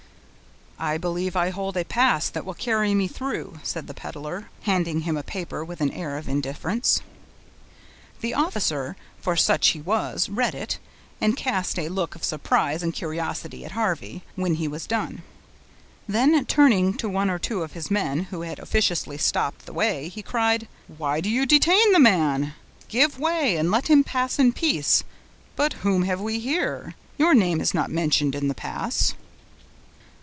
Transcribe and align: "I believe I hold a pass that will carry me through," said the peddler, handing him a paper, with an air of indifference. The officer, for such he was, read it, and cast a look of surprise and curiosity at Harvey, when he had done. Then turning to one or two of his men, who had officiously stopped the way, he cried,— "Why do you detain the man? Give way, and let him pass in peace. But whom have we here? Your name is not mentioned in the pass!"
"I 0.83 0.97
believe 0.97 1.35
I 1.35 1.51
hold 1.51 1.77
a 1.77 1.85
pass 1.85 2.27
that 2.31 2.43
will 2.43 2.55
carry 2.55 2.95
me 2.95 3.07
through," 3.07 3.59
said 3.61 3.85
the 3.85 3.93
peddler, 3.93 4.49
handing 4.63 5.01
him 5.01 5.15
a 5.15 5.21
paper, 5.21 5.63
with 5.63 5.79
an 5.79 5.91
air 5.91 6.17
of 6.17 6.27
indifference. 6.27 7.03
The 8.21 8.33
officer, 8.33 8.97
for 9.21 9.35
such 9.35 9.67
he 9.67 9.79
was, 9.79 10.27
read 10.27 10.55
it, 10.55 10.79
and 11.21 11.37
cast 11.37 11.77
a 11.77 11.87
look 11.87 12.15
of 12.15 12.23
surprise 12.23 12.81
and 12.81 12.95
curiosity 12.95 13.63
at 13.63 13.73
Harvey, 13.73 14.23
when 14.35 14.55
he 14.55 14.67
had 14.67 14.87
done. 14.87 15.21
Then 16.07 16.43
turning 16.47 16.95
to 16.95 17.07
one 17.07 17.29
or 17.29 17.37
two 17.37 17.61
of 17.61 17.73
his 17.73 17.91
men, 17.91 18.21
who 18.31 18.41
had 18.41 18.57
officiously 18.57 19.19
stopped 19.19 19.67
the 19.67 19.73
way, 19.73 20.07
he 20.09 20.23
cried,— 20.23 20.67
"Why 20.97 21.21
do 21.21 21.29
you 21.29 21.45
detain 21.45 21.91
the 21.91 21.99
man? 21.99 22.55
Give 22.87 23.19
way, 23.19 23.55
and 23.55 23.69
let 23.69 23.87
him 23.87 24.03
pass 24.03 24.39
in 24.39 24.51
peace. 24.51 25.03
But 25.55 25.73
whom 25.85 26.05
have 26.05 26.19
we 26.21 26.39
here? 26.39 26.95
Your 27.19 27.35
name 27.35 27.61
is 27.61 27.75
not 27.75 27.91
mentioned 27.91 28.33
in 28.33 28.47
the 28.47 28.55
pass!" 28.55 29.13